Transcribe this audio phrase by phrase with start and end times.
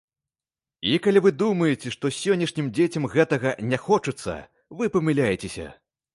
[0.91, 4.41] І калі вы думаеце, што сённяшнім дзецям гэтага не хочацца,
[4.83, 5.71] вы памыляецеся!